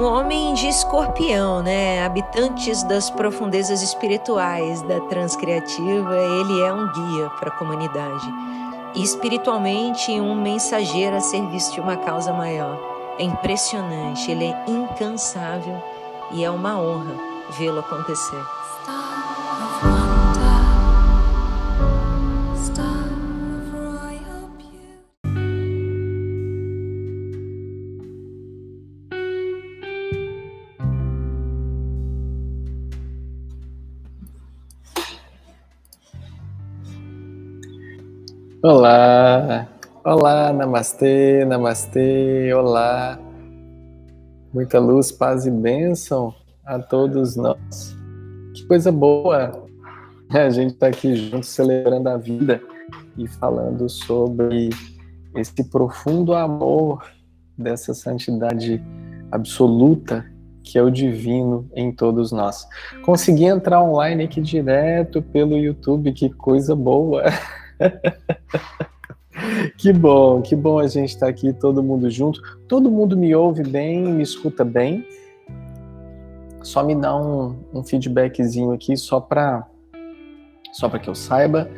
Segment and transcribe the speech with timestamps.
[0.00, 2.02] um homem de escorpião, né?
[2.02, 8.26] Habitantes das profundezas espirituais da Transcriativa, ele é um guia para a comunidade.
[8.94, 12.80] E espiritualmente, um mensageiro a serviço de uma causa maior.
[13.18, 15.76] É impressionante, ele é incansável
[16.32, 17.14] e é uma honra
[17.58, 18.59] vê-lo acontecer.
[38.72, 39.66] Olá,
[40.04, 43.18] olá, namastê, namastê, olá.
[44.54, 46.32] Muita luz, paz e bênção
[46.64, 47.96] a todos nós.
[48.54, 49.50] Que coisa boa
[50.30, 52.62] a gente está aqui junto celebrando a vida
[53.18, 54.70] e falando sobre
[55.34, 57.04] esse profundo amor
[57.58, 58.80] dessa santidade
[59.32, 60.24] absoluta
[60.62, 62.68] que é o divino em todos nós.
[63.04, 67.24] Consegui entrar online aqui direto pelo YouTube, que coisa boa!
[69.76, 72.40] que bom, que bom a gente estar tá aqui, todo mundo junto.
[72.68, 75.06] Todo mundo me ouve bem, me escuta bem.
[76.62, 79.66] Só me dá um, um feedbackzinho aqui, só para
[80.72, 81.68] só para que eu saiba.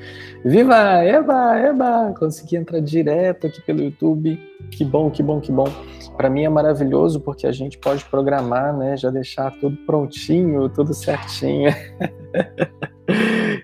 [0.44, 2.14] Viva, Eba, Eba!
[2.18, 4.38] Consegui entrar direto aqui pelo YouTube.
[4.70, 5.68] Que bom, que bom, que bom.
[6.16, 8.96] Para mim é maravilhoso porque a gente pode programar, né?
[8.96, 11.70] Já deixar tudo prontinho, tudo certinho.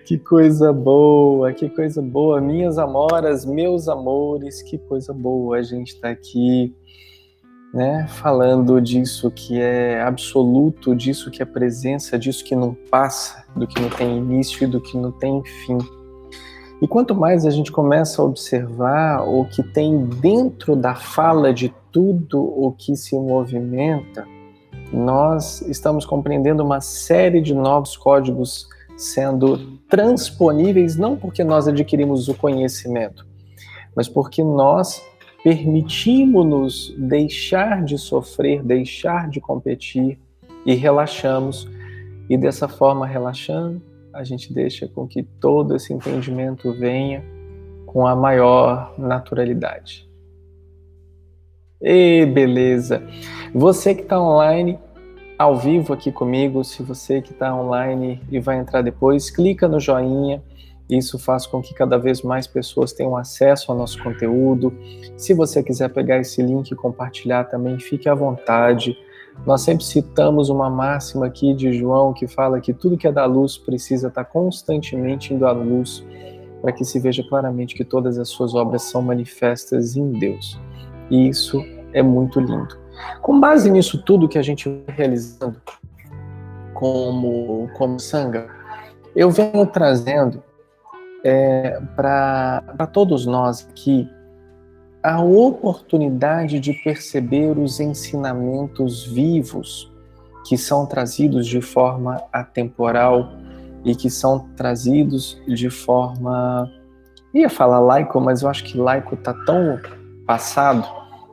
[0.09, 2.41] que coisa boa, que coisa boa.
[2.41, 6.75] Minhas amoras, meus amores, que coisa boa a gente está aqui,
[7.71, 8.07] né?
[8.07, 13.79] Falando disso que é absoluto, disso que é presença, disso que não passa, do que
[13.79, 15.77] não tem início e do que não tem fim.
[16.81, 21.71] E quanto mais a gente começa a observar o que tem dentro da fala de
[21.91, 24.25] tudo o que se movimenta,
[24.91, 28.67] nós estamos compreendendo uma série de novos códigos
[28.99, 33.25] sendo transponíveis não porque nós adquirimos o conhecimento,
[33.95, 35.01] mas porque nós
[35.41, 40.19] permitimos-nos deixar de sofrer, deixar de competir
[40.65, 41.65] e relaxamos.
[42.29, 43.81] E dessa forma, relaxando,
[44.13, 47.23] a gente deixa com que todo esse entendimento venha
[47.85, 50.07] com a maior naturalidade.
[51.81, 53.01] E beleza!
[53.55, 54.77] Você que está online,
[55.39, 59.79] ao vivo aqui comigo, se você que está online e vai entrar depois, clica no
[59.79, 60.43] joinha.
[60.89, 64.77] Isso faz com que cada vez mais pessoas tenham acesso ao nosso conteúdo.
[65.15, 68.97] Se você quiser pegar esse link e compartilhar também, fique à vontade.
[69.45, 73.25] Nós sempre citamos uma máxima aqui de João que fala que tudo que é da
[73.25, 76.03] luz precisa estar constantemente indo à luz
[76.61, 80.59] para que se veja claramente que todas as suas obras são manifestas em Deus.
[81.09, 81.63] E isso
[81.93, 82.88] é muito lindo.
[83.21, 85.61] Com base nisso tudo que a gente vai realizando
[86.73, 88.47] como, como sanga,
[89.15, 90.43] eu venho trazendo
[91.23, 94.09] é, para todos nós aqui
[95.01, 99.91] a oportunidade de perceber os ensinamentos vivos
[100.45, 103.31] que são trazidos de forma atemporal
[103.83, 106.69] e que são trazidos de forma
[107.33, 109.79] ia falar laico, mas eu acho que laico está tão
[110.25, 110.87] passado,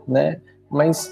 [0.07, 0.41] né?
[0.71, 1.11] Mas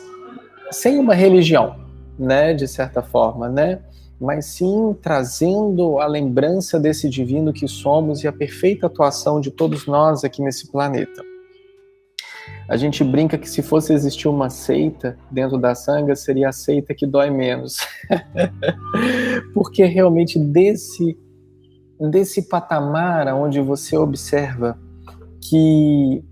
[0.70, 1.76] sem uma religião,
[2.18, 3.80] né, de certa forma, né?
[4.20, 9.86] Mas sim trazendo a lembrança desse divino que somos e a perfeita atuação de todos
[9.86, 11.22] nós aqui nesse planeta.
[12.68, 16.94] A gente brinca que se fosse existir uma seita dentro da sanga, seria a seita
[16.94, 17.78] que dói menos.
[19.52, 21.18] Porque realmente desse
[22.10, 24.78] desse patamar onde você observa
[25.40, 26.24] que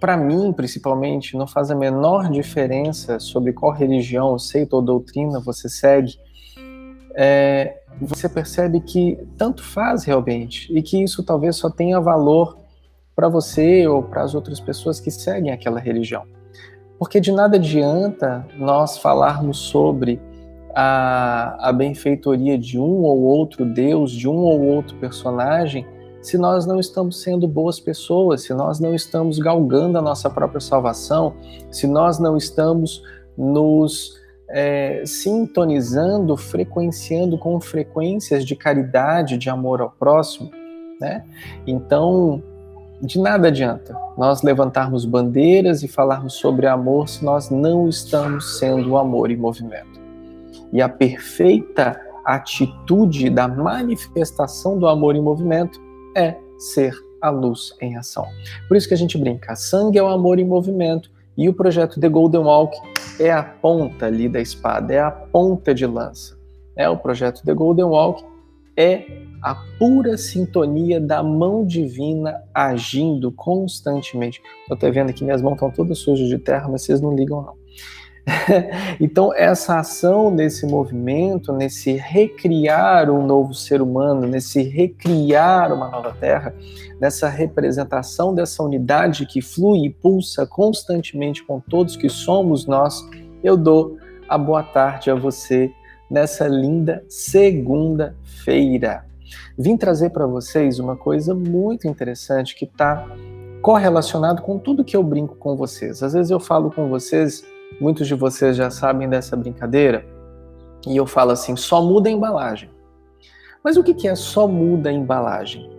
[0.00, 5.68] para mim, principalmente, não faz a menor diferença sobre qual religião, seita ou doutrina você
[5.68, 6.14] segue.
[7.16, 12.58] É, você percebe que tanto faz realmente e que isso talvez só tenha valor
[13.14, 16.24] para você ou para as outras pessoas que seguem aquela religião.
[16.98, 20.20] Porque de nada adianta nós falarmos sobre
[20.74, 25.86] a, a benfeitoria de um ou outro Deus, de um ou outro personagem,
[26.24, 30.58] se nós não estamos sendo boas pessoas, se nós não estamos galgando a nossa própria
[30.58, 31.34] salvação,
[31.70, 33.02] se nós não estamos
[33.36, 34.18] nos
[34.48, 40.50] é, sintonizando, frequenciando com frequências de caridade, de amor ao próximo,
[40.98, 41.22] né?
[41.66, 42.42] Então,
[43.02, 48.92] de nada adianta nós levantarmos bandeiras e falarmos sobre amor se nós não estamos sendo
[48.92, 50.00] o amor em movimento.
[50.72, 55.83] E a perfeita atitude da manifestação do amor em movimento
[56.14, 58.26] é ser a luz em ação.
[58.68, 61.98] Por isso que a gente brinca, sangue é o amor em movimento E o projeto
[61.98, 62.76] The Golden Walk
[63.18, 66.38] é a ponta ali da espada, é a ponta de lança.
[66.76, 68.24] É o projeto The Golden Walk
[68.76, 69.04] é
[69.42, 74.40] a pura sintonia da mão divina agindo constantemente.
[74.68, 77.42] Eu estou vendo que minhas mãos estão todas sujas de terra, mas vocês não ligam
[77.42, 77.54] não.
[78.98, 86.12] então, essa ação nesse movimento, nesse recriar um novo ser humano, nesse recriar uma nova
[86.18, 86.54] terra,
[86.98, 93.06] nessa representação dessa unidade que flui e pulsa constantemente com todos que somos nós,
[93.42, 95.70] eu dou a boa tarde a você
[96.10, 99.04] nessa linda segunda-feira.
[99.58, 103.06] Vim trazer para vocês uma coisa muito interessante que está
[103.60, 106.02] correlacionado com tudo que eu brinco com vocês.
[106.02, 107.44] Às vezes eu falo com vocês
[107.80, 110.04] Muitos de vocês já sabem dessa brincadeira.
[110.86, 112.70] E eu falo assim: só muda a embalagem.
[113.62, 115.70] Mas o que é só muda a embalagem?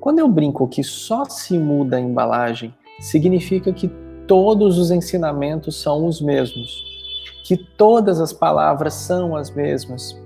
[0.00, 3.88] Quando eu brinco que só se muda a embalagem, significa que
[4.26, 6.82] todos os ensinamentos são os mesmos,
[7.44, 10.20] que todas as palavras são as mesmas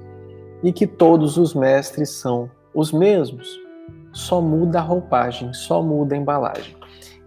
[0.62, 3.48] e que todos os mestres são os mesmos.
[4.12, 6.76] Só muda a roupagem, só muda a embalagem.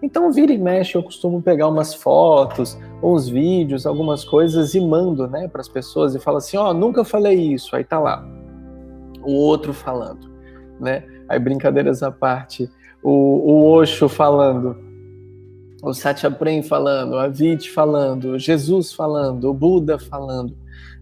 [0.02, 5.28] Então, vira e mexe, eu costumo pegar umas fotos, uns vídeos, algumas coisas e mando
[5.28, 7.76] né, para as pessoas e falo assim: Ó, oh, nunca falei isso.
[7.76, 8.24] Aí tá lá,
[9.24, 10.30] o outro falando.
[10.80, 11.04] Né?
[11.28, 12.70] Aí, brincadeiras à parte,
[13.02, 14.78] o, o Osho falando,
[15.82, 20.56] o Satya Prem falando, a Vit falando, Jesus falando, o Buda falando,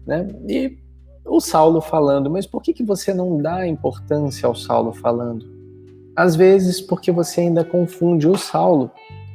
[0.06, 0.28] né?
[0.48, 0.78] E
[1.24, 5.55] o Saulo falando, mas por que, que você não dá importância ao Saulo falando?
[6.16, 8.90] Às vezes, porque você ainda confunde o Saulo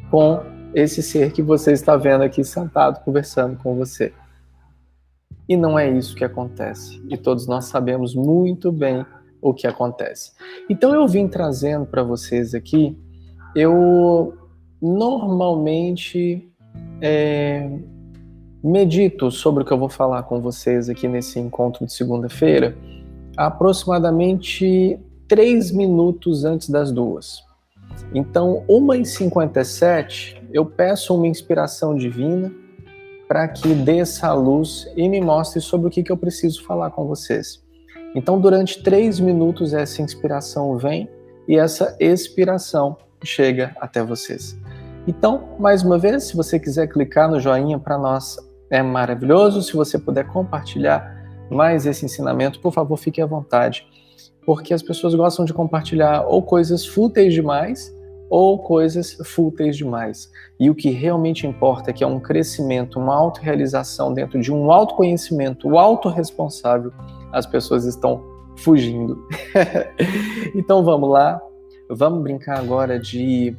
[0.10, 0.42] com
[0.74, 4.14] esse ser que você está vendo aqui sentado conversando com você.
[5.48, 7.02] E não é isso que acontece.
[7.10, 9.06] E todos nós sabemos muito bem
[9.42, 10.32] o que acontece.
[10.70, 12.98] Então eu vim trazendo para vocês aqui,
[13.56, 14.34] eu
[14.82, 16.50] normalmente
[17.02, 17.70] é,
[18.64, 22.76] medito sobre o que eu vou falar com vocês aqui nesse encontro de segunda-feira,
[23.36, 25.00] aproximadamente
[25.32, 27.42] três minutos antes das duas.
[28.14, 32.52] Então, uma em 57, eu peço uma inspiração divina
[33.30, 36.90] para que desça a luz e me mostre sobre o que, que eu preciso falar
[36.90, 37.64] com vocês.
[38.14, 41.10] Então, durante três minutos, essa inspiração vem
[41.48, 44.60] e essa expiração chega até vocês.
[45.08, 48.36] Então, mais uma vez, se você quiser clicar no joinha para nós,
[48.70, 49.64] é maravilhoso.
[49.64, 51.10] Se você puder compartilhar
[51.50, 53.88] mais esse ensinamento, por favor, fique à vontade
[54.46, 57.96] porque as pessoas gostam de compartilhar ou coisas fúteis demais
[58.30, 60.32] ou coisas fúteis demais.
[60.58, 64.72] E o que realmente importa é que é um crescimento, uma autorrealização dentro de um
[64.72, 66.94] autoconhecimento autorresponsável,
[67.34, 68.24] as pessoas estão
[68.56, 69.28] fugindo.
[70.56, 71.42] então vamos lá,
[71.90, 73.56] vamos brincar agora de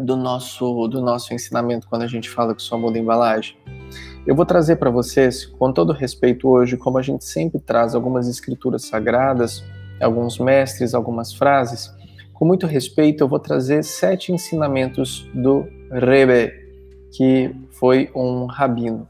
[0.00, 3.56] do nosso do nosso ensinamento quando a gente fala que só muda a embalagem.
[4.24, 8.28] Eu vou trazer para vocês, com todo respeito hoje, como a gente sempre traz algumas
[8.28, 9.64] escrituras sagradas,
[10.02, 11.92] alguns mestres, algumas frases.
[12.32, 16.52] Com muito respeito, eu vou trazer sete ensinamentos do Rebbe,
[17.12, 19.08] que foi um rabino.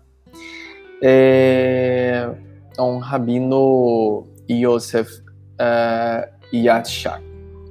[1.03, 2.29] É
[2.79, 7.23] um rabino Yosef uh, Yatshak,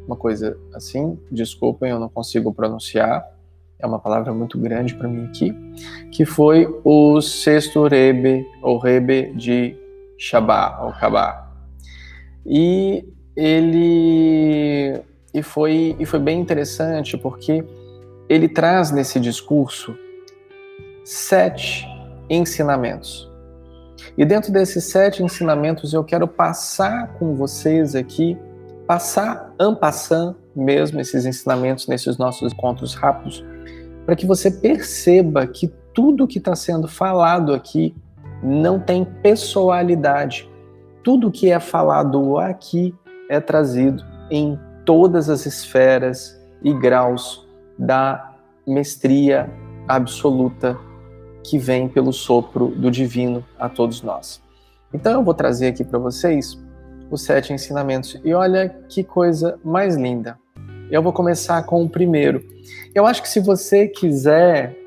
[0.06, 3.25] uma coisa assim, desculpem, eu não consigo pronunciar,
[3.79, 5.56] é uma palavra muito grande para mim aqui,
[6.11, 9.75] que foi o sexto Rebbe, ou Rebbe de
[10.18, 11.51] Shabá, ou Kabá.
[12.45, 13.06] E
[13.36, 15.02] ele
[15.33, 17.64] e foi e foi bem interessante porque
[18.28, 19.95] ele traz nesse discurso
[21.04, 21.86] sete
[22.30, 23.30] ensinamentos.
[24.18, 28.38] E dentro desses sete ensinamentos eu quero passar com vocês aqui,
[28.88, 33.44] passar en mesmo esses ensinamentos nesses nossos encontros rápidos,
[34.06, 37.95] para que você perceba que tudo que está sendo falado aqui
[38.44, 40.51] não tem pessoalidade.
[41.04, 42.94] Tudo que é falado aqui
[43.30, 48.36] é trazido em todas as esferas e graus da
[48.68, 49.50] mestria
[49.88, 50.78] absoluta
[51.44, 54.42] que vem pelo sopro do divino a todos nós.
[54.94, 56.60] Então eu vou trazer aqui para vocês
[57.10, 60.38] os sete ensinamentos e olha que coisa mais linda.
[60.92, 62.44] Eu vou começar com o primeiro.
[62.94, 64.78] Eu acho que se você quiser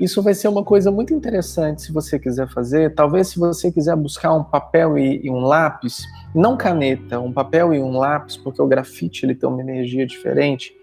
[0.00, 2.94] isso vai ser uma coisa muito interessante se você quiser fazer.
[2.94, 7.72] Talvez se você quiser buscar um papel e, e, um lápis, não caneta, um papel
[7.72, 10.74] e um lápis, porque o grafite ele tem uma energia diferente,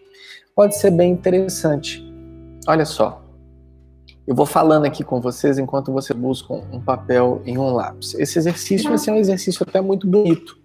[0.56, 2.01] pode ser bem interessante.
[2.68, 3.22] Olha só,
[4.25, 8.13] eu vou falando aqui com vocês enquanto você busca um papel e um lápis.
[8.13, 10.58] Esse exercício vai ser um exercício até muito bonito.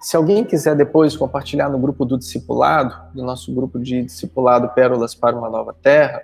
[0.00, 5.14] Se alguém quiser depois compartilhar no grupo do discipulado, do nosso grupo de discipulado Pérolas
[5.14, 6.22] para uma Nova Terra,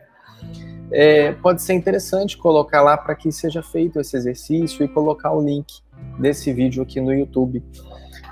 [0.91, 5.41] é, pode ser interessante colocar lá para que seja feito esse exercício e colocar o
[5.41, 5.81] link
[6.19, 7.63] desse vídeo aqui no YouTube.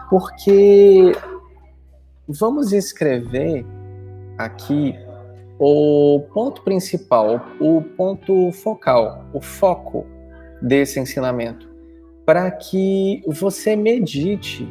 [0.09, 1.13] Porque
[2.27, 3.65] vamos escrever
[4.39, 4.95] aqui
[5.59, 10.07] o ponto principal, o ponto focal, o foco
[10.61, 11.69] desse ensinamento,
[12.25, 14.69] para que você medite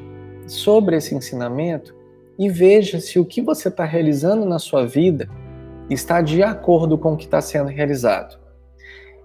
[0.48, 1.96] sobre esse ensinamento
[2.38, 5.30] e veja se o que você está realizando na sua vida
[5.90, 8.40] está de acordo com o que está sendo realizado.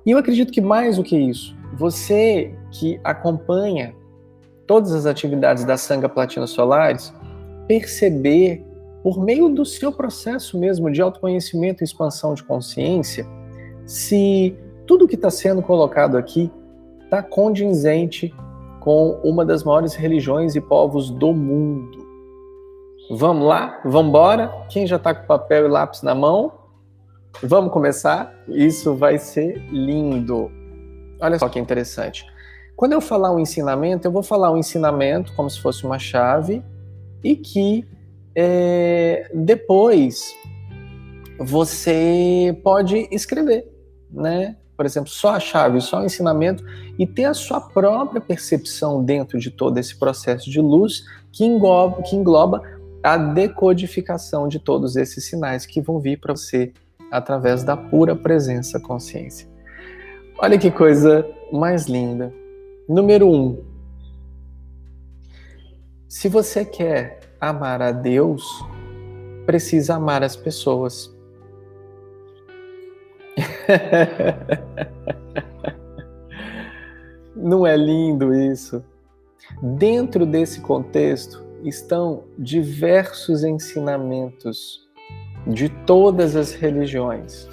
[0.04, 3.94] E eu acredito que mais do que isso, você que acompanha
[4.66, 7.12] todas as atividades da Sanga Platina Solares,
[7.66, 8.64] perceber
[9.02, 13.26] por meio do seu processo mesmo de autoconhecimento e expansão de consciência,
[13.84, 16.50] se tudo que está sendo colocado aqui
[17.04, 18.32] está condizente
[18.80, 21.99] com uma das maiores religiões e povos do mundo.
[23.12, 23.80] Vamos lá?
[23.84, 24.66] Vamos embora?
[24.68, 26.52] Quem já está com papel e lápis na mão?
[27.42, 28.32] Vamos começar?
[28.46, 30.48] Isso vai ser lindo.
[31.20, 32.24] Olha só que interessante.
[32.76, 36.62] Quando eu falar um ensinamento, eu vou falar um ensinamento como se fosse uma chave
[37.24, 37.84] e que
[38.32, 40.32] é, depois
[41.36, 43.66] você pode escrever,
[44.08, 44.56] né?
[44.76, 46.64] Por exemplo, só a chave, só o ensinamento
[46.96, 51.02] e ter a sua própria percepção dentro de todo esse processo de luz
[51.32, 52.62] que engloba, que engloba
[53.02, 56.72] a decodificação de todos esses sinais que vão vir para você
[57.10, 59.48] através da pura presença consciência.
[60.38, 62.32] Olha que coisa mais linda.
[62.88, 63.62] Número um,
[66.08, 68.44] se você quer amar a Deus,
[69.46, 71.10] precisa amar as pessoas.
[77.34, 78.84] Não é lindo isso?
[79.62, 84.88] Dentro desse contexto estão diversos ensinamentos
[85.46, 87.48] de todas as religiões.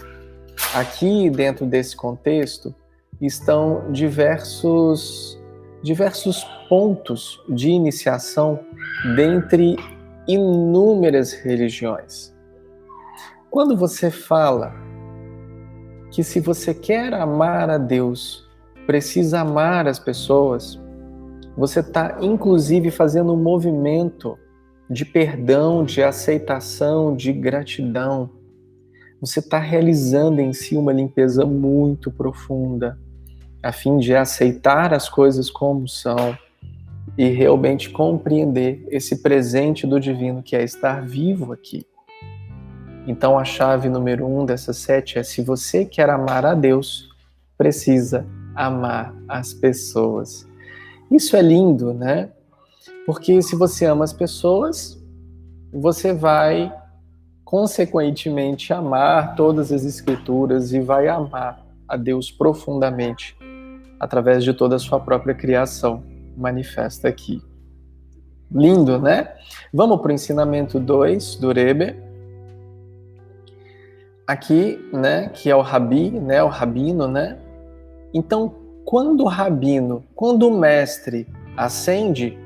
[0.74, 2.74] Aqui, dentro desse contexto,
[3.22, 5.38] estão diversos
[5.84, 8.60] diversos pontos de iniciação
[9.16, 9.78] dentre
[10.28, 12.36] inúmeras religiões.
[13.50, 14.74] Quando você fala
[16.12, 18.46] que se você quer amar a Deus,
[18.86, 20.80] precisa amar as pessoas,
[21.58, 24.38] você está inclusive fazendo um movimento
[24.88, 28.30] de perdão, de aceitação, de gratidão.
[29.20, 32.98] Você está realizando em si uma limpeza muito profunda,
[33.64, 36.38] a fim de aceitar as coisas como são
[37.18, 41.84] e realmente compreender esse presente do divino que é estar vivo aqui.
[43.08, 47.10] Então, a chave número um dessas sete é: se você quer amar a Deus,
[47.58, 50.47] precisa amar as pessoas.
[51.12, 52.30] Isso é lindo, né?
[53.06, 55.02] Porque se você ama as pessoas,
[55.72, 56.74] você vai
[57.46, 63.38] consequentemente amar todas as escrituras e vai amar a Deus profundamente
[64.00, 66.04] através de toda a sua própria criação
[66.36, 67.42] manifesta aqui.
[68.52, 69.34] Lindo, né?
[69.74, 71.96] Vamos para o ensinamento 2 do Rebbe.
[74.26, 77.38] Aqui, né, que é o rabi, né, o rabino, né?
[78.14, 78.54] Então,
[78.88, 81.28] quando o rabino, quando o mestre
[81.58, 82.38] ascende,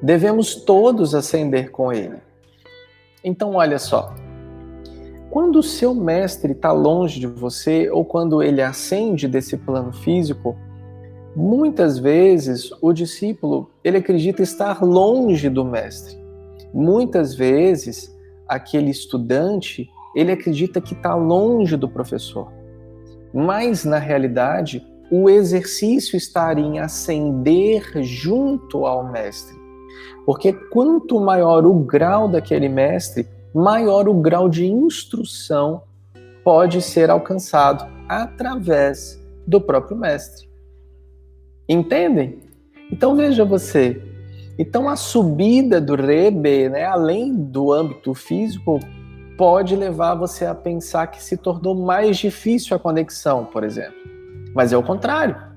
[0.00, 2.16] devemos todos ascender com ele.
[3.22, 4.14] Então, olha só.
[5.28, 10.56] Quando o seu mestre está longe de você, ou quando ele ascende desse plano físico,
[11.36, 16.16] muitas vezes o discípulo ele acredita estar longe do mestre.
[16.72, 18.10] Muitas vezes
[18.48, 19.86] aquele estudante
[20.16, 22.50] ele acredita que está longe do professor.
[23.34, 29.54] Mas na realidade o exercício está em ascender junto ao mestre.
[30.24, 35.82] Porque quanto maior o grau daquele mestre, maior o grau de instrução
[36.42, 40.48] pode ser alcançado através do próprio mestre.
[41.68, 42.40] Entendem?
[42.90, 44.02] Então veja você.
[44.58, 48.78] Então a subida do Rebe, né, além do âmbito físico,
[49.36, 54.13] pode levar você a pensar que se tornou mais difícil a conexão, por exemplo.
[54.54, 55.54] Mas é o contrário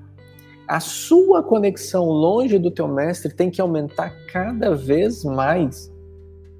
[0.68, 5.90] a sua conexão longe do teu mestre tem que aumentar cada vez mais.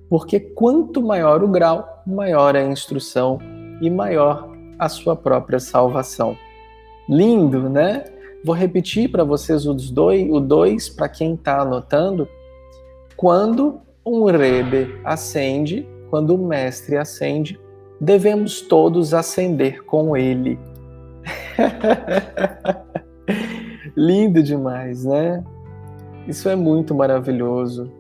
[0.09, 3.39] Porque quanto maior o grau, maior a instrução
[3.83, 6.35] e maior a sua própria salvação.
[7.07, 8.05] Lindo, né?
[8.43, 12.27] Vou repetir para vocês os dois, o 2 para quem está anotando.
[13.15, 17.61] Quando um rebe ascende, quando o mestre ascende,
[18.01, 20.59] devemos todos ascender com ele.
[23.97, 25.45] Lindo demais, né?
[26.27, 27.93] Isso é muito maravilhoso.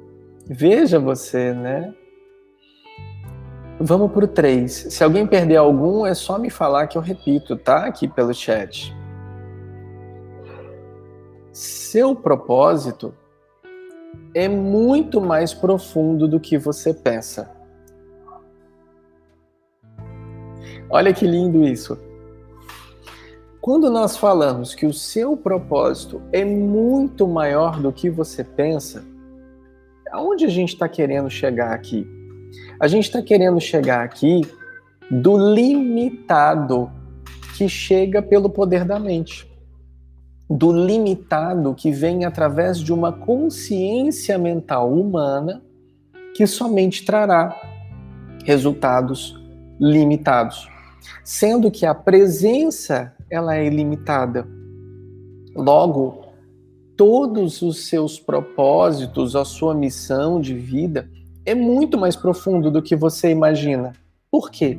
[0.46, 1.94] Veja você, né?
[3.80, 4.72] Vamos para o 3.
[4.72, 7.87] Se alguém perder algum, é só me falar que eu repito, tá?
[7.87, 8.94] Aqui pelo chat.
[11.52, 13.14] Seu propósito
[14.34, 17.56] é muito mais profundo do que você pensa.
[20.90, 21.98] Olha que lindo isso.
[23.68, 29.04] Quando nós falamos que o seu propósito é muito maior do que você pensa,
[30.10, 32.08] aonde a gente está querendo chegar aqui?
[32.80, 34.40] A gente está querendo chegar aqui
[35.10, 36.90] do limitado
[37.58, 39.46] que chega pelo poder da mente,
[40.48, 45.60] do limitado que vem através de uma consciência mental humana
[46.34, 47.54] que somente trará
[48.46, 49.38] resultados
[49.78, 50.70] limitados,
[51.22, 54.47] sendo que a presença ela é ilimitada.
[55.54, 56.25] Logo,
[56.97, 61.08] todos os seus propósitos, a sua missão de vida
[61.44, 63.92] é muito mais profundo do que você imagina.
[64.30, 64.78] Por quê?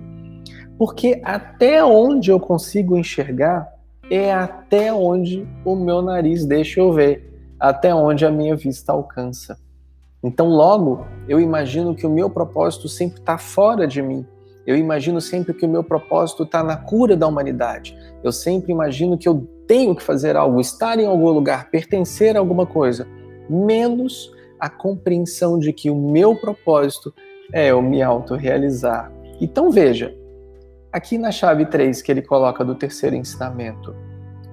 [0.78, 3.68] Porque até onde eu consigo enxergar
[4.10, 9.58] é até onde o meu nariz deixa eu ver, até onde a minha vista alcança.
[10.24, 14.26] Então, logo, eu imagino que o meu propósito sempre está fora de mim.
[14.70, 17.98] Eu imagino sempre que o meu propósito está na cura da humanidade.
[18.24, 22.40] Eu sempre imagino que eu tenho que fazer algo, estar em algum lugar, pertencer a
[22.40, 23.08] alguma coisa,
[23.50, 27.12] menos a compreensão de que o meu propósito
[27.52, 29.12] é eu me autorrealizar.
[29.42, 30.16] Então veja,
[30.94, 33.96] aqui na chave 3 que ele coloca do terceiro ensinamento,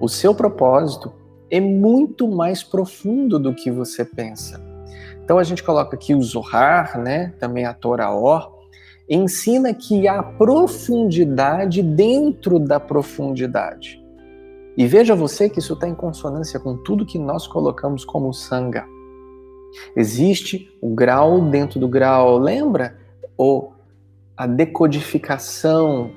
[0.01, 1.13] o seu propósito
[1.51, 4.59] é muito mais profundo do que você pensa.
[5.23, 8.56] Então a gente coloca aqui o Zohar, né, também a Toraor,
[9.09, 14.03] ensina que há profundidade dentro da profundidade.
[14.77, 18.85] E veja você que isso está em consonância com tudo que nós colocamos como sanga.
[19.95, 22.97] Existe o grau dentro do grau, lembra?
[23.35, 23.73] Ou
[24.35, 26.11] a decodificação,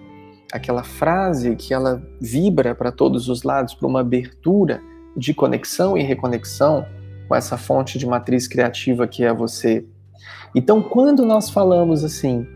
[0.52, 4.82] aquela frase que ela vibra para todos os lados, para uma abertura
[5.16, 6.84] de conexão e reconexão
[7.26, 9.86] com essa fonte de matriz criativa que é você.
[10.54, 12.46] Então, quando nós falamos assim,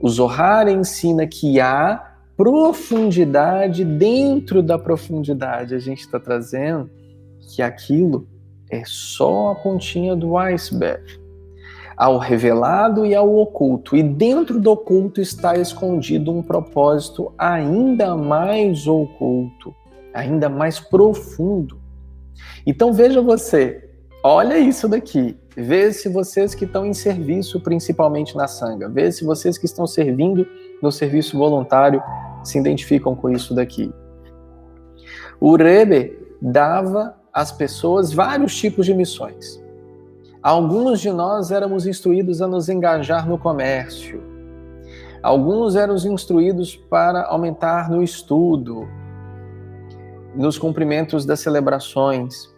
[0.00, 5.74] o Zohar ensina que há profundidade dentro da profundidade.
[5.74, 6.90] A gente está trazendo
[7.40, 8.28] que aquilo
[8.70, 11.18] é só a pontinha do iceberg.
[11.96, 13.96] Ao revelado e ao oculto.
[13.96, 19.74] E dentro do oculto está escondido um propósito ainda mais oculto,
[20.12, 21.80] ainda mais profundo.
[22.66, 23.88] Então veja você,
[24.22, 25.38] olha isso daqui.
[25.56, 29.86] Vê se vocês que estão em serviço, principalmente na sanga, vê se vocês que estão
[29.86, 30.46] servindo
[30.82, 32.02] no serviço voluntário
[32.44, 33.90] se identificam com isso daqui.
[35.40, 39.62] O Rebbe dava às pessoas vários tipos de missões.
[40.42, 44.22] Alguns de nós éramos instruídos a nos engajar no comércio.
[45.22, 48.86] Alguns eram instruídos para aumentar no estudo,
[50.34, 52.54] nos cumprimentos das celebrações.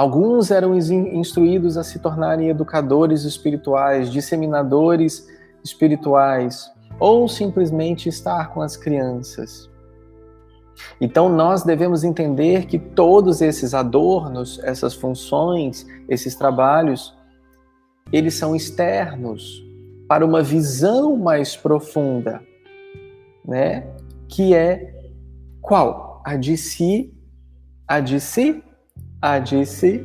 [0.00, 5.28] Alguns eram instruídos a se tornarem educadores espirituais, disseminadores
[5.62, 9.68] espirituais, ou simplesmente estar com as crianças.
[11.02, 17.14] Então nós devemos entender que todos esses adornos, essas funções, esses trabalhos,
[18.10, 19.62] eles são externos
[20.08, 22.40] para uma visão mais profunda,
[23.44, 23.86] né?
[24.26, 24.94] Que é
[25.60, 26.22] qual?
[26.24, 27.12] A de si,
[27.86, 28.64] a de si
[29.20, 30.02] a de se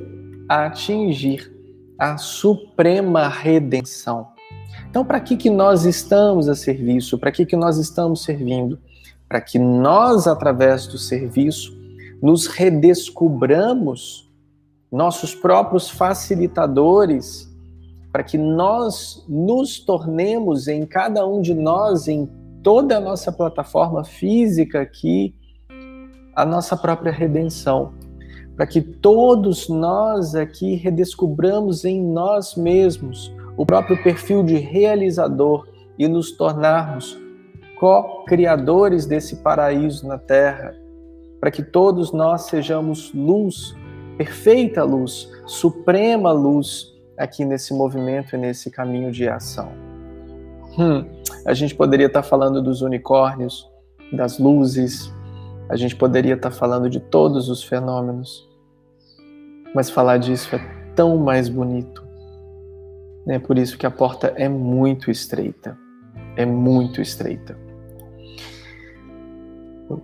[0.50, 1.52] atingir
[1.98, 4.28] a suprema redenção.
[4.90, 7.18] Então, para que, que nós estamos a serviço?
[7.18, 8.78] Para que, que nós estamos servindo?
[9.28, 11.74] Para que nós, através do serviço,
[12.22, 14.30] nos redescubramos
[14.92, 17.50] nossos próprios facilitadores,
[18.12, 22.30] para que nós nos tornemos em cada um de nós, em
[22.64, 25.36] toda a nossa plataforma física aqui,
[26.36, 27.94] a nossa própria redenção
[28.56, 36.08] para que todos nós aqui redescubramos em nós mesmos o próprio perfil de realizador e
[36.08, 37.18] nos tornarmos
[37.80, 40.76] co-criadores desse paraíso na terra,
[41.40, 43.76] para que todos nós sejamos luz,
[44.18, 49.70] perfeita luz, suprema luz aqui nesse movimento e nesse caminho de ação.
[50.78, 51.06] Hum,
[51.46, 53.70] a gente poderia estar falando dos unicórnios,
[54.12, 55.14] das luzes,
[55.68, 58.48] a gente poderia estar falando de todos os fenômenos,
[59.74, 60.60] mas falar disso é
[60.96, 62.06] tão mais bonito.
[63.28, 65.78] É por isso que a porta é muito estreita.
[66.36, 67.58] É muito estreita.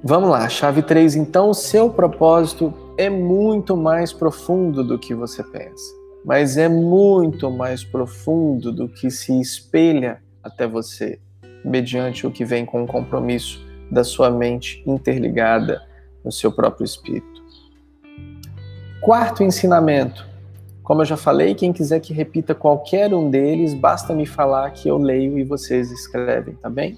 [0.03, 1.15] Vamos lá, chave 3.
[1.15, 5.93] Então, o seu propósito é muito mais profundo do que você pensa,
[6.25, 11.19] mas é muito mais profundo do que se espelha até você.
[11.63, 15.81] mediante o que vem com o compromisso da sua mente interligada
[16.23, 17.41] no seu próprio espírito.
[19.01, 20.29] Quarto ensinamento.
[20.83, 24.87] Como eu já falei, quem quiser que repita qualquer um deles, basta me falar que
[24.87, 26.97] eu leio e vocês escrevem, tá bem?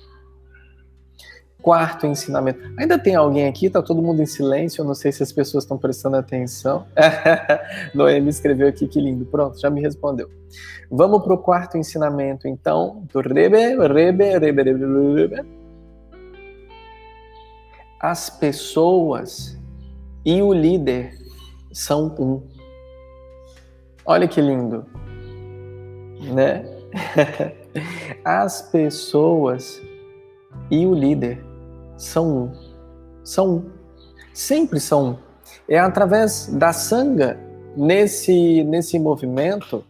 [1.61, 2.59] Quarto ensinamento.
[2.77, 3.69] Ainda tem alguém aqui?
[3.69, 4.81] Tá todo mundo em silêncio?
[4.81, 6.85] Eu não sei se as pessoas estão prestando atenção.
[7.95, 9.25] Noemi escreveu aqui, que lindo.
[9.25, 10.29] Pronto, já me respondeu.
[10.91, 15.62] Vamos para o quarto ensinamento, então, do Rebe, Rebe, Rebe, Rebe, Rebe.
[18.03, 19.57] As pessoas
[20.25, 21.17] e o líder
[21.71, 22.45] são um.
[24.05, 24.85] Olha que lindo,
[26.33, 26.65] né?
[28.25, 29.81] As pessoas
[30.69, 31.45] e o líder
[31.95, 32.51] são um.
[33.23, 33.71] São um.
[34.33, 35.17] Sempre são um.
[35.69, 37.39] É através da sanga
[37.73, 39.81] nesse nesse movimento,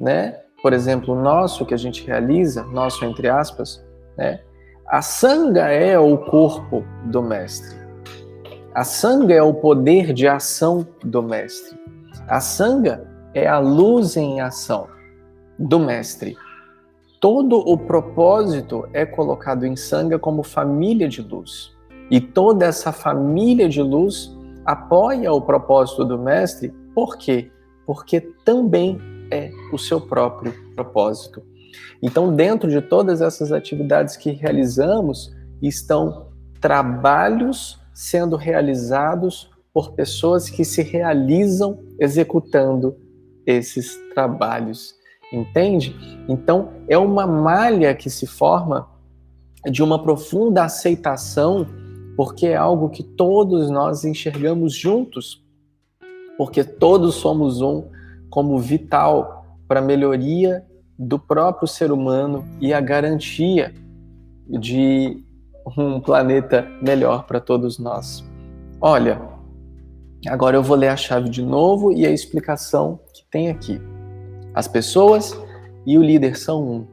[0.00, 0.40] né?
[0.60, 3.80] Por exemplo, nosso que a gente realiza, nosso entre aspas,
[4.16, 4.40] né?
[4.90, 7.78] A sanga é o corpo do mestre.
[8.74, 11.78] A sanga é o poder de ação do mestre.
[12.26, 14.88] A sanga é a luz em ação
[15.56, 16.36] do mestre.
[17.20, 21.70] Todo o propósito é colocado em sanga como família de luz.
[22.10, 27.48] E toda essa família de luz apoia o propósito do mestre, por quê?
[27.86, 28.98] Porque também
[29.30, 31.48] é o seu próprio propósito.
[32.02, 36.28] Então, dentro de todas essas atividades que realizamos, estão
[36.60, 42.96] trabalhos sendo realizados por pessoas que se realizam executando
[43.46, 44.94] esses trabalhos.
[45.32, 45.94] Entende?
[46.28, 48.88] Então, é uma malha que se forma
[49.70, 51.66] de uma profunda aceitação,
[52.16, 55.44] porque é algo que todos nós enxergamos juntos,
[56.36, 57.84] porque todos somos um
[58.28, 60.64] como vital para a melhoria
[61.02, 63.74] do próprio ser humano e a garantia
[64.46, 65.24] de
[65.78, 68.22] um planeta melhor para todos nós.
[68.78, 69.18] Olha,
[70.28, 73.80] agora eu vou ler a chave de novo e a explicação que tem aqui.
[74.54, 75.34] As pessoas
[75.86, 76.86] e o líder são um.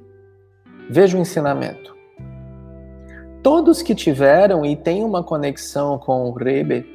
[0.89, 1.93] Veja o ensinamento.
[3.43, 6.85] Todos que tiveram e têm uma conexão com o Rebe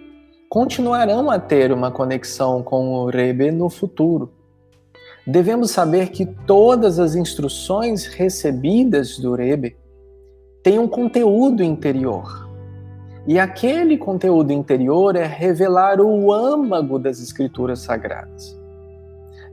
[0.48, 4.32] continuarão a ter uma conexão com o Rebe no futuro.
[5.26, 9.76] Devemos saber que todas as instruções recebidas do Rebe
[10.62, 12.48] têm um conteúdo interior.
[13.26, 18.60] E aquele conteúdo interior é revelar o âmago das escrituras sagradas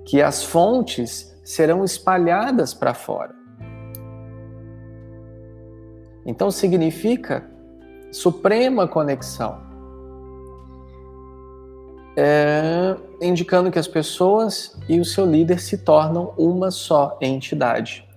[0.10, 3.36] que as fontes serão espalhadas para fora.
[6.26, 7.48] Então significa
[8.12, 9.69] suprema conexão.
[12.16, 18.08] É, indicando que as pessoas e o seu líder se tornam uma só entidade.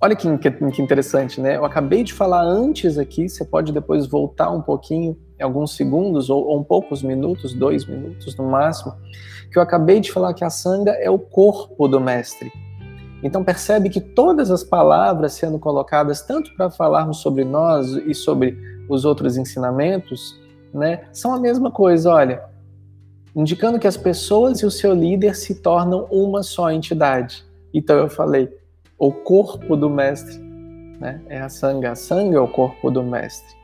[0.00, 1.56] Olha que, que, interessante, né?
[1.56, 6.44] Eu acabei de falar antes aqui, você pode depois voltar um pouquinho, alguns segundos ou,
[6.46, 8.94] ou um poucos minutos, dois minutos no máximo,
[9.50, 12.52] que eu acabei de falar que a sanga é o corpo do mestre.
[13.22, 18.56] Então percebe que todas as palavras sendo colocadas, tanto para falarmos sobre nós e sobre
[18.88, 20.38] os outros ensinamentos,
[20.72, 22.42] né, são a mesma coisa, olha,
[23.38, 27.44] indicando que as pessoas e o seu líder se tornam uma só entidade.
[27.72, 28.48] Então eu falei,
[28.98, 30.36] o corpo do mestre,
[31.00, 31.20] né?
[31.28, 33.56] É a sanga, a sanga é o corpo do mestre.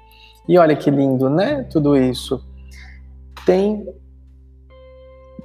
[0.48, 1.64] E olha que lindo, né?
[1.64, 2.40] Tudo isso
[3.44, 3.84] tem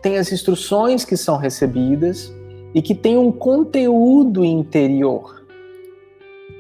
[0.03, 2.31] tem as instruções que são recebidas
[2.73, 5.43] e que tem um conteúdo interior.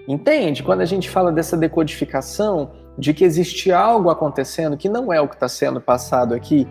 [0.07, 0.63] Entende?
[0.63, 5.27] Quando a gente fala dessa decodificação, de que existe algo acontecendo que não é o
[5.27, 6.67] que está sendo passado aqui,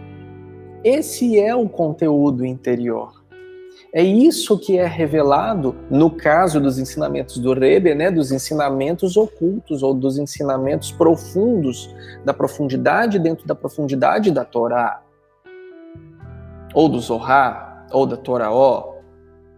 [0.89, 3.13] esse é o conteúdo interior.
[3.93, 9.83] É isso que é revelado no caso dos ensinamentos do Rebbe, né, dos ensinamentos ocultos
[9.83, 15.03] ou dos ensinamentos profundos, da profundidade dentro da profundidade da Torá
[16.75, 18.95] ou do Zohar, ou da Toraó.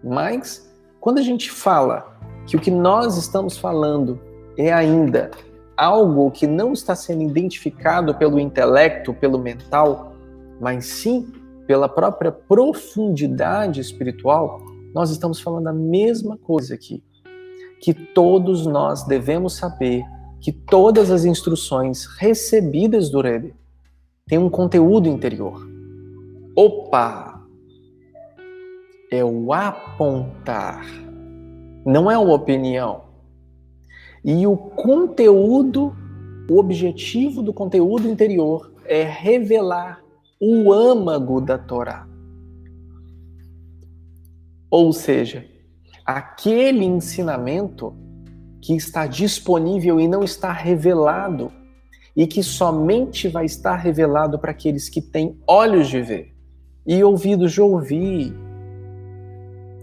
[0.03, 2.17] Mas, quando a gente fala
[2.47, 4.21] que o que nós estamos falando
[4.57, 5.31] é ainda
[5.77, 10.10] algo que não está sendo identificado pelo intelecto, pelo mental,
[10.61, 11.33] mas sim
[11.67, 14.61] pela própria profundidade espiritual,
[14.93, 17.03] nós estamos falando a mesma coisa aqui.
[17.81, 20.03] Que todos nós devemos saber
[20.41, 23.55] que todas as instruções recebidas do Rebbe
[24.27, 25.67] têm um conteúdo interior.
[26.57, 27.41] Opa!
[29.11, 30.85] É o apontar,
[31.85, 33.03] não é uma opinião.
[34.25, 35.95] E o conteúdo,
[36.49, 40.01] o objetivo do conteúdo interior é revelar
[40.41, 42.09] o âmago da Torá.
[44.71, 45.45] Ou seja,
[46.05, 47.95] aquele ensinamento
[48.63, 51.53] que está disponível e não está revelado,
[52.17, 56.35] e que somente vai estar revelado para aqueles que têm olhos de ver
[56.87, 58.35] e ouvidos de ouvir.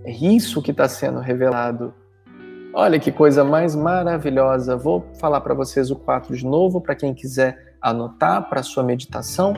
[0.03, 1.93] É isso que está sendo revelado.
[2.73, 4.75] Olha que coisa mais maravilhosa.
[4.75, 9.53] Vou falar para vocês o 4 de novo, para quem quiser anotar para sua meditação.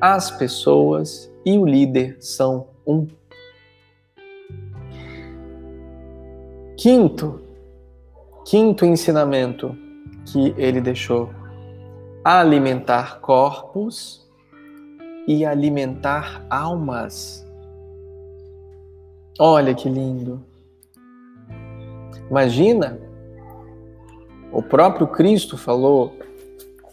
[0.00, 3.06] As pessoas e o líder são um.
[6.76, 7.40] Quinto,
[8.44, 9.76] quinto ensinamento
[10.24, 11.30] que ele deixou:
[12.24, 14.24] alimentar corpos
[15.26, 17.44] e alimentar almas.
[19.38, 20.44] Olha que lindo.
[22.30, 23.00] Imagina,
[24.52, 26.12] o próprio Cristo falou,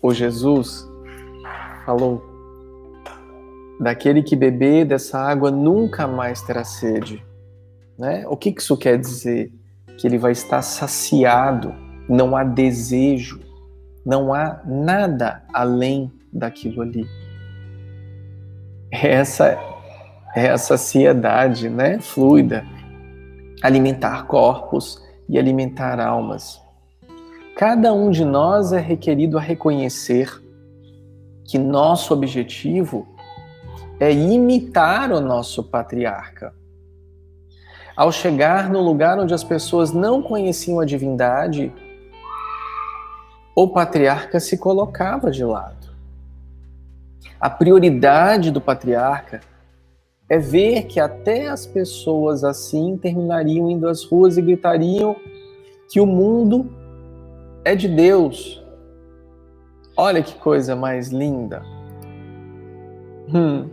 [0.02, 0.90] o Jesus
[1.86, 2.35] falou,
[3.80, 7.24] daquele que beber dessa água nunca mais terá sede.
[7.98, 8.26] Né?
[8.28, 9.52] O que isso quer dizer?
[9.98, 11.74] Que ele vai estar saciado,
[12.10, 13.40] não há desejo,
[14.06, 17.06] não há nada além daquilo ali.
[18.92, 19.58] Essa
[20.36, 22.00] é a saciedade né?
[22.00, 22.66] fluida.
[23.62, 26.62] Alimentar corpos e alimentar almas.
[27.58, 30.30] Cada um de nós é requerido a reconhecer
[31.46, 33.15] que nosso objetivo
[34.00, 36.54] é imitar o nosso patriarca.
[37.96, 41.72] Ao chegar no lugar onde as pessoas não conheciam a divindade,
[43.56, 45.88] o patriarca se colocava de lado.
[47.40, 49.40] A prioridade do patriarca
[50.28, 55.16] é ver que até as pessoas assim terminariam indo às ruas e gritariam
[55.90, 56.70] que o mundo
[57.64, 58.62] é de Deus.
[59.96, 61.64] Olha que coisa mais linda.
[63.34, 63.70] Hum.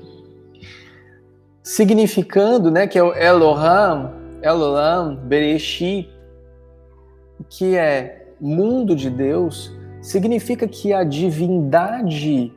[1.63, 4.11] Significando, né, que é o Elohim,
[4.43, 6.11] Elohim, Bereshit,
[7.49, 12.53] que é mundo de Deus, significa que a divindade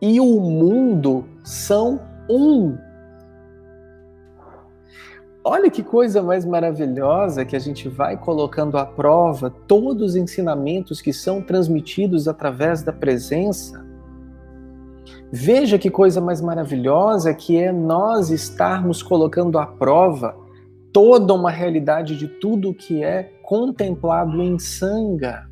[0.00, 2.76] e o mundo são um.
[5.44, 11.00] Olha que coisa mais maravilhosa que a gente vai colocando à prova todos os ensinamentos
[11.00, 13.84] que são transmitidos através da presença.
[15.32, 20.36] Veja que coisa mais maravilhosa que é nós estarmos colocando à prova
[20.92, 25.48] toda uma realidade de tudo que é contemplado em sanga.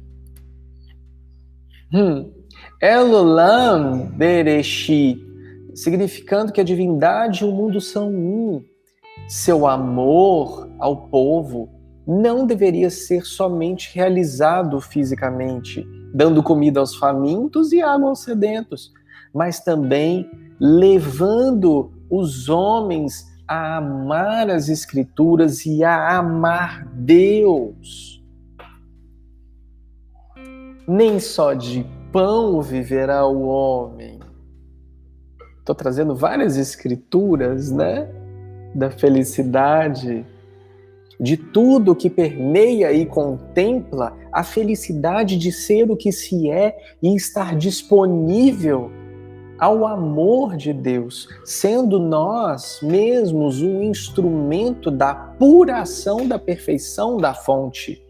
[1.95, 2.31] Hum.
[2.81, 5.19] Elolam Bereshit,
[5.75, 8.62] significando que a divindade e o mundo são um
[9.27, 11.71] seu amor ao povo
[12.07, 18.93] não deveria ser somente realizado fisicamente, dando comida aos famintos e água aos sedentos,
[19.33, 28.23] mas também levando os homens a amar as Escrituras e a amar Deus.
[30.87, 34.19] Nem só de pão viverá o homem.
[35.59, 38.09] Estou trazendo várias escrituras, né?
[38.75, 40.25] da felicidade,
[41.19, 47.14] de tudo que permeia e contempla a felicidade de ser o que se é e
[47.14, 48.90] estar disponível
[49.61, 58.03] ao amor de Deus, sendo nós mesmos um instrumento da puração da perfeição da fonte.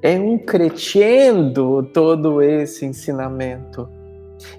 [0.00, 3.88] É um crescendo todo esse ensinamento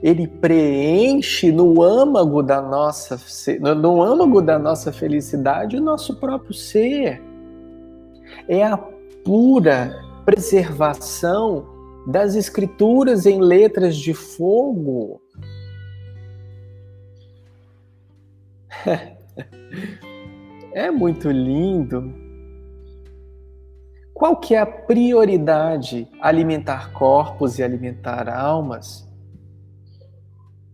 [0.01, 3.19] ele preenche no âmago da nossa
[3.59, 7.21] no âmago da nossa felicidade o nosso próprio ser.
[8.47, 8.77] É a
[9.23, 11.78] pura preservação
[12.12, 15.22] das escrituras em letras de fogo.
[20.72, 22.13] É muito lindo.
[24.13, 26.08] Qual que é a prioridade?
[26.22, 29.10] Alimentar corpos e alimentar almas?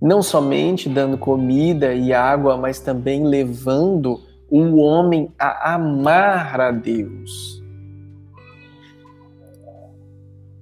[0.06, 4.22] não somente dando comida e água, mas também levando
[4.52, 7.65] o homem a amar a Deus.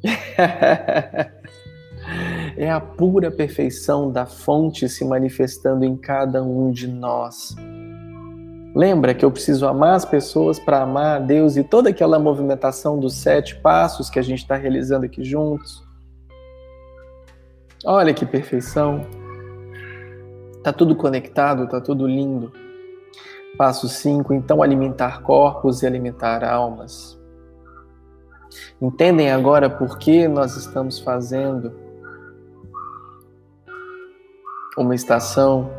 [2.57, 7.55] é a pura perfeição da fonte se manifestando em cada um de nós.
[8.75, 12.99] Lembra que eu preciso amar as pessoas para amar a Deus e toda aquela movimentação
[12.99, 15.83] dos sete passos que a gente está realizando aqui juntos?
[17.85, 19.05] Olha que perfeição!
[20.63, 22.51] Tá tudo conectado, tá tudo lindo.
[23.57, 27.21] Passo 5, então alimentar corpos e alimentar almas.
[28.81, 31.73] Entendem agora por que nós estamos fazendo
[34.77, 35.69] uma estação?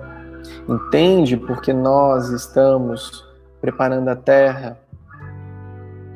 [0.68, 3.26] Entende porque nós estamos
[3.60, 4.78] preparando a terra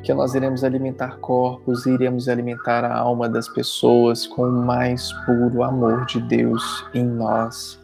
[0.03, 5.11] que nós iremos alimentar corpos e iremos alimentar a alma das pessoas com o mais
[5.25, 7.79] puro amor de Deus em nós.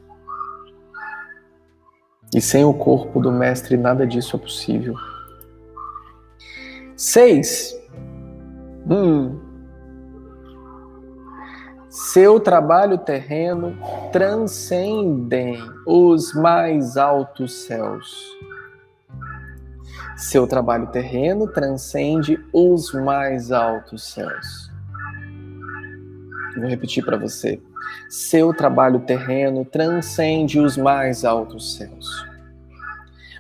[2.34, 4.96] E sem o corpo do Mestre, nada disso é possível.
[6.96, 7.74] Seis.
[8.90, 9.40] Hum.
[11.90, 13.78] Seu trabalho terreno
[14.12, 18.36] transcendem os mais altos céus.
[20.18, 24.72] Seu trabalho terreno transcende os mais altos céus.
[26.56, 27.62] Vou repetir para você.
[28.10, 32.26] Seu trabalho terreno transcende os mais altos céus.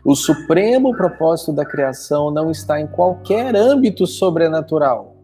[0.03, 5.14] O supremo propósito da criação não está em qualquer âmbito sobrenatural,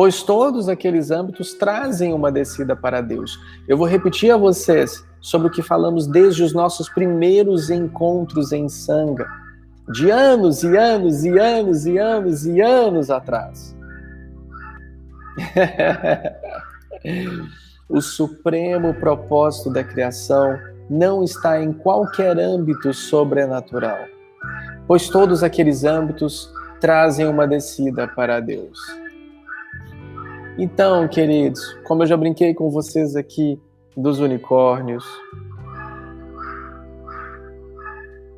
[0.00, 3.38] pois todos aqueles âmbitos trazem uma descida para Deus.
[3.68, 8.66] Eu vou repetir a vocês sobre o que falamos desde os nossos primeiros encontros em
[8.66, 9.28] Sanga
[9.92, 13.76] de anos e anos e anos e anos e anos atrás.
[17.86, 20.58] o supremo propósito da criação
[20.88, 23.98] não está em qualquer âmbito sobrenatural,
[24.86, 28.78] pois todos aqueles âmbitos trazem uma descida para Deus.
[30.58, 33.60] Então, queridos, como eu já brinquei com vocês aqui
[33.96, 35.04] dos unicórnios,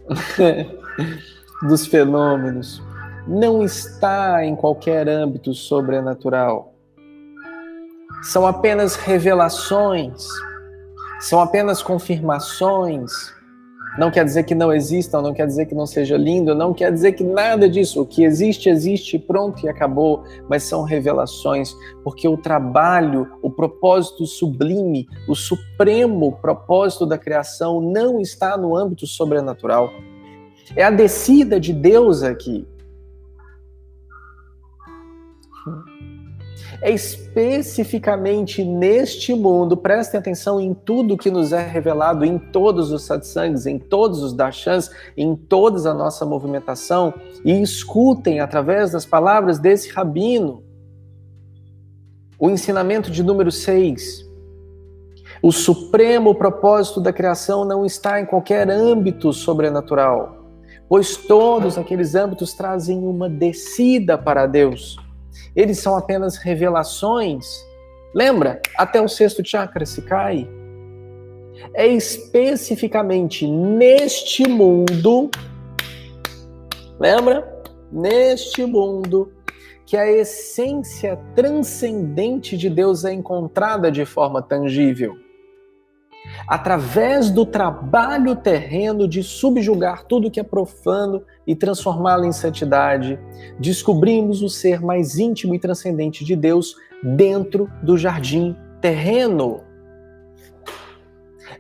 [1.69, 2.83] dos fenômenos
[3.27, 6.75] não está em qualquer âmbito sobrenatural.
[8.23, 10.27] São apenas revelações,
[11.21, 13.13] são apenas confirmações.
[13.99, 16.91] Não quer dizer que não existam, não quer dizer que não seja lindo, não quer
[16.93, 18.01] dizer que nada disso.
[18.01, 20.25] O que existe, existe, pronto e acabou.
[20.49, 28.21] Mas são revelações, porque o trabalho, o propósito sublime, o supremo propósito da criação não
[28.21, 29.91] está no âmbito sobrenatural
[30.77, 32.67] é a descida de Deus aqui.
[36.83, 43.05] É especificamente neste mundo, prestem atenção em tudo que nos é revelado, em todos os
[43.05, 47.15] satsangs, em todos os darshans, em toda a nossa movimentação,
[47.45, 50.63] e escutem através das palavras desse rabino
[52.39, 54.29] o ensinamento de número 6.
[55.41, 60.43] O supremo propósito da criação não está em qualquer âmbito sobrenatural
[60.93, 64.99] pois todos aqueles âmbitos trazem uma descida para Deus.
[65.55, 67.47] Eles são apenas revelações.
[68.15, 68.61] Lembra?
[68.77, 70.49] Até o sexto chakra se cai.
[71.75, 75.31] É especificamente neste mundo,
[76.99, 77.63] lembra?
[77.91, 79.33] Neste mundo
[79.87, 85.15] que a essência transcendente de Deus é encontrada de forma tangível
[86.47, 93.19] através do trabalho terreno de subjugar tudo que é profano e transformá-lo em santidade,
[93.59, 99.61] descobrimos o ser mais íntimo e transcendente de Deus dentro do jardim terreno.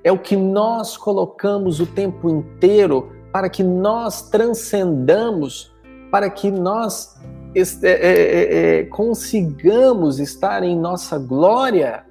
[0.04, 5.72] É o que nós colocamos o tempo inteiro para que nós transcendamos,
[6.10, 7.16] para que nós
[7.54, 12.04] é, é, é, consigamos estar em nossa glória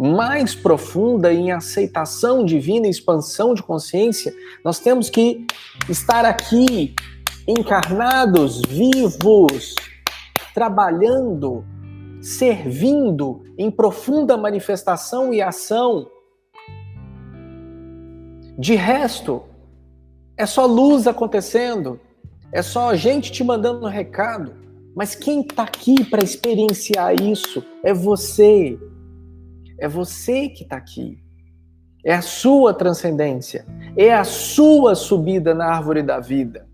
[0.00, 4.34] mais profunda em aceitação divina, expansão de consciência,
[4.64, 5.46] nós temos que
[5.90, 6.94] estar aqui,
[7.46, 9.74] encarnados, vivos,
[10.54, 11.66] trabalhando,
[12.22, 16.08] servindo em profunda manifestação e ação.
[18.58, 19.42] De resto,
[20.34, 22.00] é só luz acontecendo,
[22.50, 24.54] é só gente te mandando um recado.
[24.96, 28.78] Mas quem está aqui para experienciar isso é você,
[29.80, 31.18] é você que está aqui.
[32.04, 33.64] É a sua transcendência.
[33.96, 36.68] É a sua subida na árvore da vida.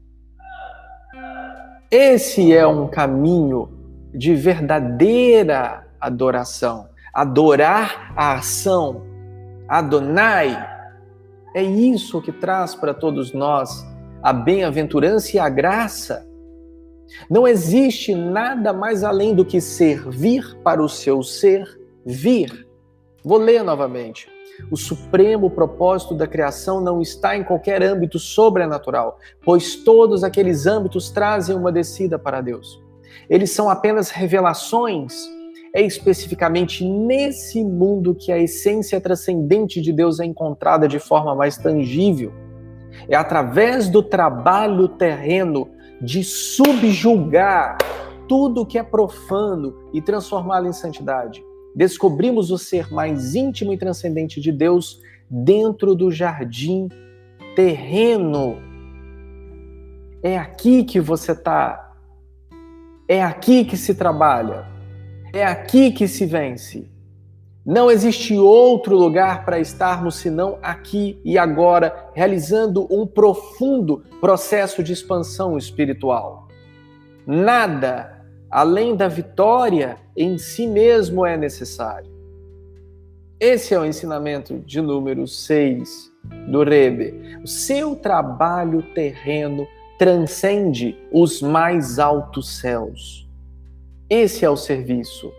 [1.90, 3.70] Esse é um caminho
[4.12, 6.88] de verdadeira adoração.
[7.14, 9.02] Adorar a ação.
[9.68, 10.74] Adonai.
[11.54, 13.86] É isso que traz para todos nós
[14.22, 16.26] a bem-aventurança e a graça.
[17.30, 21.64] Não existe nada mais além do que servir para o seu ser
[22.04, 22.65] vir.
[23.26, 24.28] Vou ler novamente.
[24.70, 31.10] O supremo propósito da criação não está em qualquer âmbito sobrenatural, pois todos aqueles âmbitos
[31.10, 32.80] trazem uma descida para Deus.
[33.28, 35.28] Eles são apenas revelações.
[35.74, 41.58] É especificamente nesse mundo que a essência transcendente de Deus é encontrada de forma mais
[41.58, 42.32] tangível.
[43.08, 45.68] É através do trabalho terreno
[46.00, 47.76] de subjugar
[48.28, 51.44] tudo que é profano e transformá-lo em santidade
[51.76, 56.88] descobrimos o ser mais íntimo e transcendente de Deus dentro do jardim
[57.54, 58.56] terreno.
[60.22, 61.92] É aqui que você está
[63.06, 64.66] É aqui que se trabalha.
[65.32, 66.88] É aqui que se vence.
[67.64, 74.92] Não existe outro lugar para estarmos senão aqui e agora, realizando um profundo processo de
[74.92, 76.48] expansão espiritual.
[77.26, 78.15] Nada
[78.56, 82.10] além da vitória em si mesmo é necessário.
[83.38, 86.10] Esse é o ensinamento de número 6
[86.48, 87.38] do Rebe.
[87.44, 93.28] O seu trabalho terreno transcende os mais altos céus.
[94.08, 95.30] Esse é o serviço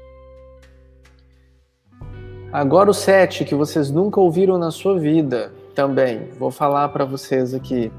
[2.52, 6.30] Agora o sete que vocês nunca ouviram na sua vida também.
[6.40, 7.92] Vou falar para vocês aqui.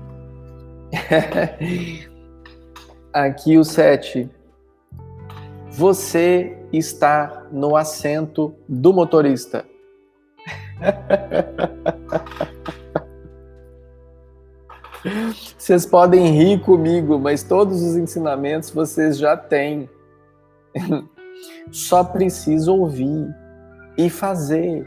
[3.13, 4.31] aqui o sete.
[5.79, 9.65] Você está no assento do motorista.
[15.57, 19.89] Vocês podem rir comigo, mas todos os ensinamentos vocês já têm.
[21.71, 23.33] Só precisa ouvir
[23.97, 24.85] e fazer.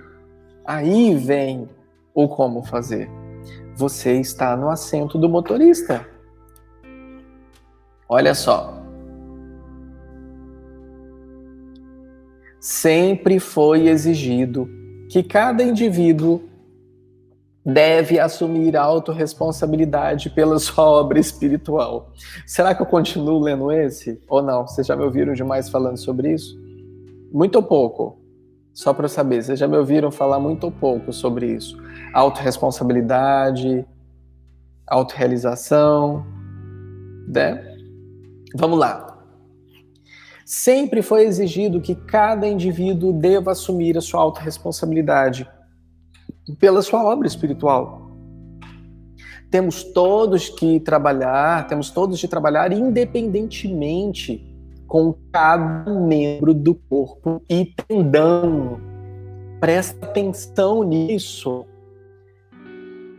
[0.65, 1.69] Aí vem
[2.13, 3.09] o como fazer.
[3.77, 6.05] Você está no assento do motorista.
[8.09, 8.80] Olha só.
[12.61, 14.69] Sempre foi exigido
[15.09, 16.43] que cada indivíduo
[17.65, 22.11] deve assumir a autorresponsabilidade pela sua obra espiritual.
[22.45, 24.21] Será que eu continuo lendo esse?
[24.27, 24.67] Ou não?
[24.67, 26.55] Vocês já me ouviram demais falando sobre isso?
[27.33, 28.21] Muito ou pouco?
[28.75, 31.75] Só para saber, vocês já me ouviram falar muito ou pouco sobre isso?
[32.13, 33.83] Autoresponsabilidade,
[34.85, 36.23] autorrealização,
[37.27, 37.75] né?
[38.55, 39.10] Vamos lá.
[40.53, 45.49] Sempre foi exigido que cada indivíduo deva assumir a sua autorresponsabilidade
[46.59, 48.11] pela sua obra espiritual.
[49.49, 54.45] Temos todos que trabalhar, temos todos de trabalhar independentemente
[54.87, 58.77] com cada membro do corpo e tendão.
[59.61, 61.65] Presta atenção nisso.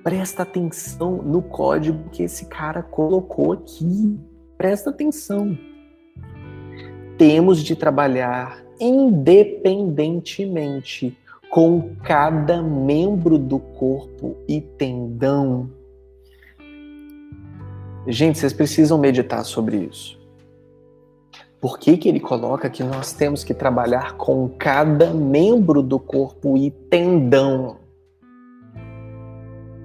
[0.04, 4.20] Presta atenção no código que esse cara colocou aqui.
[4.58, 5.71] Presta atenção.
[7.22, 11.16] Temos de trabalhar independentemente
[11.48, 15.70] com cada membro do corpo e tendão.
[18.08, 20.18] Gente, vocês precisam meditar sobre isso.
[21.60, 26.56] Por que, que ele coloca que nós temos que trabalhar com cada membro do corpo
[26.56, 27.76] e tendão?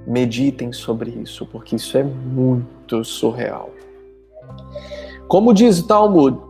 [0.07, 3.69] Meditem sobre isso, porque isso é muito surreal.
[5.27, 6.46] Como diz o Talmud,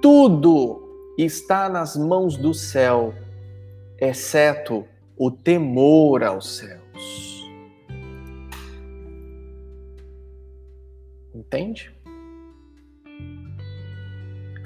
[0.00, 3.14] tudo está nas mãos do céu,
[3.98, 4.84] exceto
[5.16, 7.44] o temor aos céus.
[11.34, 11.92] Entende?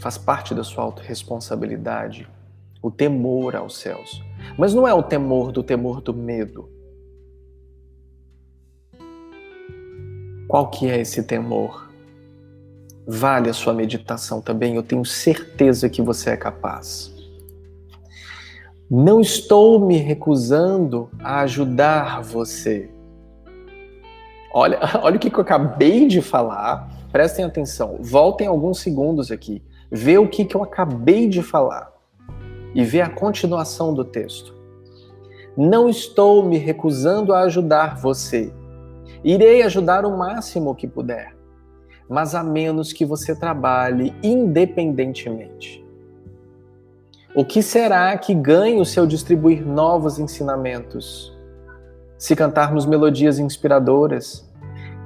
[0.04, 2.28] faz parte da sua autorresponsabilidade
[2.82, 4.22] o temor aos céus.
[4.58, 6.68] Mas não é o temor do temor do medo.
[10.46, 11.83] Qual que é esse temor?
[13.06, 17.12] Vale a sua meditação também, eu tenho certeza que você é capaz.
[18.90, 22.90] Não estou me recusando a ajudar você.
[24.52, 26.88] Olha, olha o que eu acabei de falar.
[27.12, 27.98] Prestem atenção.
[28.00, 29.62] Voltem alguns segundos aqui
[29.94, 31.92] vê o que, que eu acabei de falar
[32.74, 34.52] e vê a continuação do texto.
[35.56, 38.52] Não estou me recusando a ajudar você.
[39.22, 41.33] Irei ajudar o máximo que puder,
[42.08, 45.84] mas a menos que você trabalhe independentemente.
[47.34, 51.36] O que será que ganho se eu distribuir novos ensinamentos?
[52.16, 54.48] Se cantarmos melodias inspiradoras,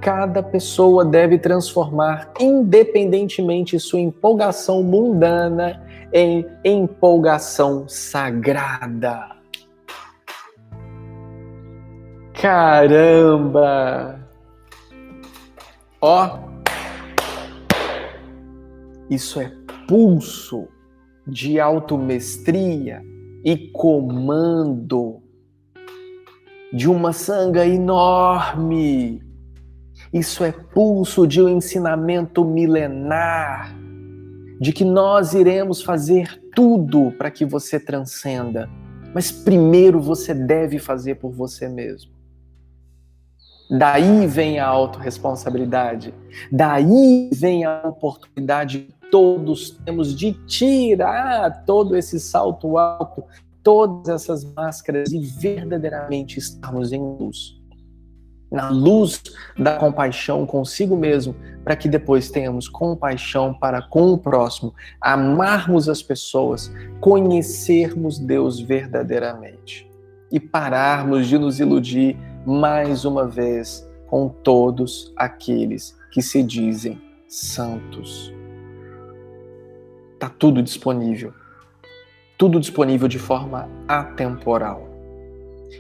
[0.01, 5.83] Cada pessoa deve transformar independentemente sua empolgação mundana
[6.13, 9.37] em empolgação sagrada.
[12.33, 14.21] Caramba!
[16.01, 16.39] Ó,
[19.11, 19.53] isso é
[19.87, 20.69] pulso
[21.27, 23.03] de automestria
[23.45, 25.23] e comando
[26.73, 29.23] de uma sanga enorme
[30.13, 33.75] isso é pulso de um ensinamento milenar,
[34.61, 38.69] de que nós iremos fazer tudo para que você transcenda.
[39.15, 42.13] Mas primeiro você deve fazer por você mesmo.
[43.71, 46.15] Daí vem a autorresponsabilidade.
[46.51, 53.25] Daí vem a oportunidade todos temos de tirar todo esse salto alto,
[53.63, 57.57] todas essas máscaras e verdadeiramente estarmos em luz.
[58.51, 59.23] na luz
[59.59, 66.03] da compaixão consigo mesmo, para que depois tenhamos compaixão para com o próximo, amarmos as
[66.03, 69.87] pessoas, conhecermos Deus verdadeiramente
[70.33, 76.99] e pararmos de nos iludir mais uma vez com todos aqueles que se dizem
[77.29, 78.38] santos.
[80.19, 81.33] Está tudo disponível.
[82.37, 84.89] Tudo disponível de forma atemporal.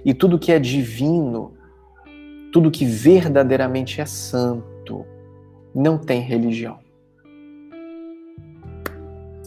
[0.04, 1.58] E tudo que é divino
[2.52, 5.04] tudo que verdadeiramente é santo
[5.74, 6.78] não tem religião.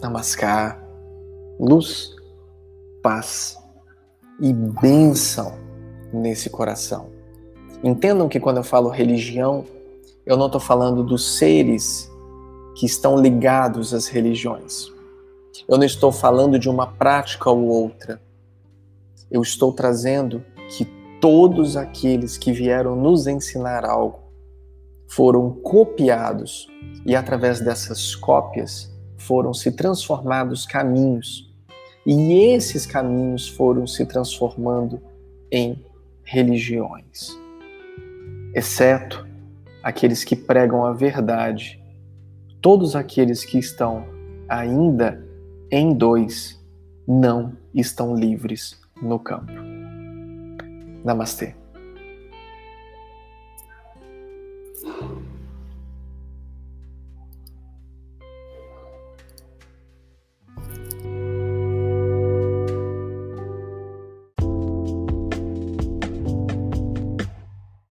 [0.00, 0.82] Namaskar,
[1.58, 2.14] luz,
[3.02, 3.58] paz
[4.40, 5.58] e bênção
[6.12, 7.10] nesse coração.
[7.82, 9.64] Entendam que quando eu falo religião,
[10.24, 12.10] eu não estou falando dos seres
[12.76, 14.90] que estão ligados às religiões.
[15.68, 18.20] Eu não estou falando de uma prática ou outra.
[19.30, 20.84] Eu estou trazendo que
[21.20, 24.20] todos aqueles que vieram nos ensinar algo
[25.08, 26.66] foram copiados
[27.04, 31.50] e através dessas cópias foram se transformados caminhos.
[32.06, 35.00] E esses caminhos foram se transformando
[35.50, 35.84] em
[36.24, 37.38] religiões.
[38.54, 39.26] Exceto
[39.82, 41.81] aqueles que pregam a verdade.
[42.62, 44.06] Todos aqueles que estão
[44.48, 45.20] ainda
[45.68, 46.64] em dois
[47.08, 49.50] não estão livres no campo.
[51.04, 51.56] Namastê.